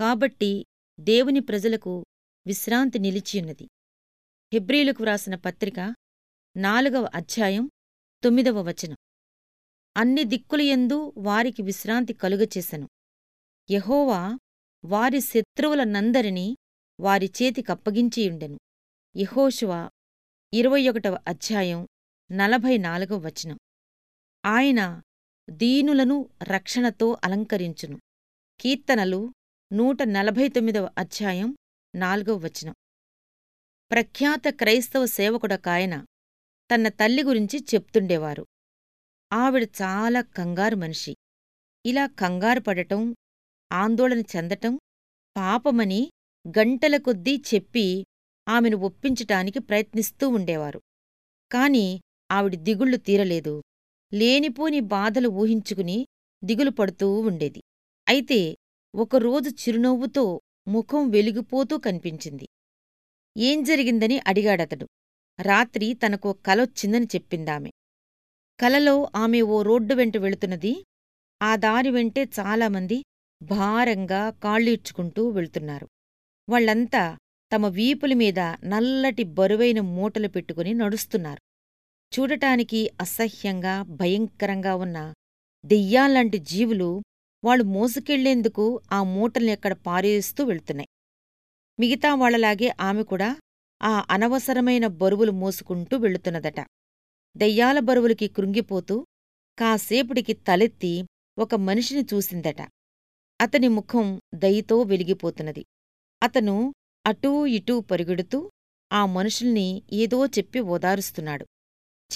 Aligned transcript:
కాబట్టి 0.00 0.64
దేవుని 1.00 1.40
ప్రజలకు 1.40 2.04
విశ్రాంతి 2.46 2.98
నిలిచియున్నది. 2.98 3.68
హెబ్రీలకు 4.52 5.02
వ్రాసిన 5.02 5.34
పత్రిక 5.34 5.94
నాలుగవ 6.56 7.10
అధ్యాయం 7.14 7.70
తొమ్మిదవ 8.24 8.62
వచనం. 8.62 8.96
అన్ని 9.96 10.24
దిక్కులయందు 10.24 11.12
వారికి 11.16 11.62
విశ్రాంతి 11.62 12.12
కలుగచేశను 12.12 12.88
యహోవా 13.70 14.38
వారి 14.84 15.20
శత్రువులనందరినీ 15.20 16.56
వారి 17.00 17.32
చేతికప్పగించియుండెను 17.42 18.58
యహోశువ 19.16 19.90
ఇరవై 20.54 20.88
ఒకటవ 20.88 21.18
అధ్యాయం 21.28 21.88
నలభై 22.32 22.76
నాలుగవ 22.76 23.16
వచనం. 23.26 23.58
ఆయన 24.46 25.02
దీనులను 25.50 26.30
రక్షణతో 26.42 27.20
అలంకరించును. 27.24 27.98
కీర్తనలు 28.60 29.32
నూట 29.72 30.02
నలభై 30.02 30.48
తొమ్మిదవ 30.48 30.90
అధ్యాయం 30.98 31.56
నాలుగవ 31.94 32.36
వచనం. 32.36 32.74
ప్రఖ్యాత 33.90 34.48
క్రైస్తవ 34.48 35.06
సేవకుడకాయన 35.06 36.04
తన 36.74 36.88
తల్లి 36.88 37.22
గురించి 37.22 37.64
చెప్తుండేవారు. 37.74 38.46
ఆవిడ 39.32 39.68
చాలా 39.82 40.20
కంగారు 40.20 40.76
మనిషి. 40.76 41.16
ఇలా 41.86 42.06
కంగారు 42.06 42.60
పడటం 42.60 43.14
ఆందోళన 43.72 44.20
చెందటం 44.20 44.78
పాపమని 45.36 46.10
గంటల 46.48 46.96
కొద్దీ 46.96 47.42
చెప్పి 47.54 48.04
ఆమెను 48.48 48.76
ఒప్పించటానికి 48.76 49.58
ప్రయత్నిస్తూ 49.58 50.28
ఉండేవారు. 50.28 50.80
కాని 51.52 52.00
ఆవిడి 52.30 52.56
దిగుళ్ళు 52.56 52.96
తీరలేదు. 52.96 53.62
లేనిపోని 54.14 54.80
బాధలు 54.80 55.28
ఊహించుకుని 55.28 56.06
దిగులు 56.44 56.70
పడుతూ 56.70 57.20
ఉండేది. 57.20 57.62
అయితే 58.08 58.56
ఒకరోజు 58.94 59.50
చిరునవ్వుతో 59.50 60.40
ముఖం 60.68 61.10
వెలిగిపోతూ 61.10 61.78
కనిపించింది. 61.78 62.48
ఏం 63.36 63.62
జరిగిందని 63.62 64.20
అడిగాడతడు. 64.26 64.88
రాత్రి 65.42 65.94
తనకో 65.94 66.32
కలొచ్చిందని 66.32 67.04
చెప్పిందామె. 67.04 67.70
కలలో 68.60 69.10
ఆమె 69.16 69.40
ఓ 69.40 69.62
రోడ్డు 69.62 69.94
వెంట 69.94 70.16
వెళుతున్నది. 70.16 70.84
ఆ 71.42 71.56
దారి 71.56 71.90
వెంటే 71.90 72.24
చాలామంది 72.24 73.04
భారంగా 73.42 74.30
కాళ్ళీడ్చుకుంటూ 74.30 75.28
వెళ్తున్నారు. 75.28 75.88
వాళ్ళంతా 76.48 77.16
తమ 77.52 77.66
వీపుల 77.66 78.14
మీద 78.14 78.38
నల్లటి 78.40 79.22
బరువైన 79.22 79.80
మూటలు 79.80 80.28
పెట్టుకుని 80.28 80.74
నడుస్తున్నారు. 80.74 81.40
చూడటానికి 82.18 82.90
అసహ్యంగా 83.00 83.82
భయంకరంగా 83.82 84.74
ఉన్న 84.74 85.14
దెయ్యాల్లాంటి 85.64 86.38
జీవులు 86.38 87.02
వాళ్ళు 87.44 87.64
మోసుకెళ్ళేందుకు 87.64 88.80
ఆ 88.92 89.02
మూటల్ని 89.02 89.52
ఎక్కడ 89.52 89.72
పారేస్తూ 89.72 90.44
వెళ్తున్నాయి. 90.44 90.88
మిగతా 91.80 92.14
వాళ్ళలాగే 92.14 92.74
ఆమె 92.80 93.02
కూడా 93.02 93.36
ఆ 93.82 94.06
అనవసరమైన 94.10 94.86
బరువులు 94.86 95.32
మోసుకుంటూ 95.32 95.96
వెళుతున్నదట. 95.96 96.60
దెయ్యాల 97.36 97.78
బరువులకి 97.78 98.28
కృంగిపోతూ 98.28 99.06
కాసేపటికి 99.58 100.32
తలెత్తి 100.32 101.06
ఒక 101.38 101.54
మనిషిని 101.54 102.06
చూసిందట. 102.14 102.60
అతని 103.40 103.68
ముఖం 103.68 104.20
దయతో 104.34 104.82
వెలిగిపోతున్నది. 104.82 105.64
అతను 106.22 106.74
అటూ 107.06 107.46
ఇటూ 107.46 107.80
పరుగెడుతూ 107.80 108.50
ఆ 108.92 109.06
మనుషుల్ని 109.06 109.82
ఏదో 109.92 110.26
చెప్పి 110.26 110.60
ఓదారుస్తున్నాడు. 110.60 111.46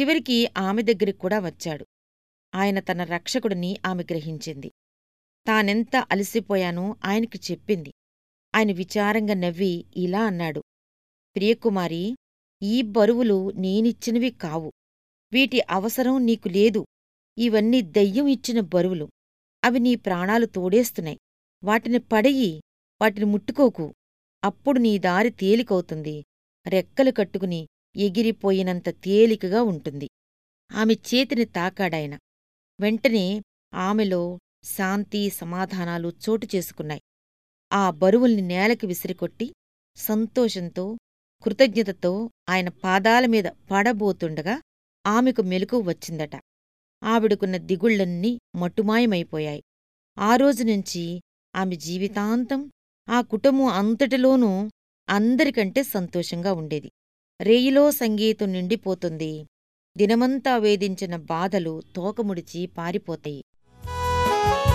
చివరికి 0.00 0.48
ఆమె 0.58 0.82
దగ్గరికి 0.82 1.18
కూడా 1.18 1.38
వచ్చాడు. 1.38 1.86
ఆయన 2.54 2.80
తన 2.80 3.04
రక్షకుడిని 3.04 3.76
ఆమె 3.86 4.02
గ్రహించింది. 4.02 4.70
తానెంత 5.46 5.96
అలసిపోయానో 5.96 6.96
ఆయనకి 7.04 7.40
చెప్పింది. 7.52 7.92
ఆయన 8.54 8.72
విచారంగా 8.72 9.34
నవ్వి 9.34 9.84
ఇలా 9.96 10.24
అన్నాడు. 10.24 10.62
ప్రియకుమారి 11.36 12.16
ఈ 12.62 12.82
బరువులు 12.82 13.50
నేనిచ్చినవి 13.50 14.30
కావు. 14.30 14.72
వీటి 15.32 15.60
అవసరం 15.70 16.26
నీకు 16.26 16.48
లేదు. 16.48 16.84
ఇవన్నీ 17.38 17.82
దెయ్యం 17.82 18.26
ఇచ్చిన 18.26 18.60
బరువులు. 18.60 19.08
అవి 19.64 19.78
నీ 19.78 19.94
ప్రాణాలు 19.94 20.46
తోడేస్తున్నాయి. 20.46 21.18
వాటిని 21.64 21.98
పడయి 21.98 22.60
వాటిని 23.02 23.24
ముట్టుకోకు. 23.24 23.94
అప్పుడు 24.44 24.78
నీ 24.78 24.98
దారి 24.98 25.30
తేలికవుతుంది. 25.30 26.24
రెక్కలు 26.66 27.10
కట్టుకుని 27.10 27.68
ఎగిరిపోయినంత 27.96 28.88
తేలికగా 28.88 29.62
ఉంటుంది. 29.62 30.10
ఆమె 30.72 30.94
చేతిని 30.94 31.44
తాకాడాయన. 31.44 32.18
వెంటనే 32.80 33.42
ఆమెలో 33.74 34.38
శాంతి 34.64 35.30
సమాధానాలు 35.30 36.12
చోటు 36.28 36.48
చేసుకున్నాయి. 36.54 37.02
ఆ 37.72 37.90
బరువుల్ని 37.90 38.42
నేలకి 38.42 38.86
విసిరికొట్టి 38.86 39.52
సంతోషంతో 39.96 40.98
కృతజ్ఞతతో 41.42 42.30
ఆయన 42.48 42.68
పాదాల 42.68 43.26
మీద 43.26 43.44
పడబోతుండగా 43.44 44.62
ఆమెకు 45.06 45.42
మెలకు 45.42 45.80
వచ్చిందట. 45.80 46.36
ఆవిడకున్న 47.02 47.56
దిగుళ్ళన్నీ 47.56 48.38
మట్టుమాయమైపోయాయి. 48.56 49.62
ఆ 50.18 50.36
రోజునుంచి 50.36 51.20
ఆమె 51.54 51.76
జీవితాంతం 51.76 52.70
ఆ 53.08 53.20
కుటుంబం 53.20 53.66
అంతటిలోనూ 53.66 54.70
అందరికంటే 55.08 55.82
సంతోషంగా 55.82 56.52
ఉండేది. 56.52 56.90
రేయిలో 57.40 57.90
సంగీతం 57.90 58.52
నిండిపోతుంది. 58.52 59.46
దినమంతా 59.96 60.56
వేధించిన 60.56 61.16
బాధలు 61.16 61.82
తోకముడిచి 61.96 62.66
పారిపోతాయి. 62.66 63.44
Música 64.42 64.71